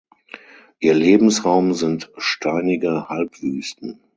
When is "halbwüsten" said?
3.07-3.99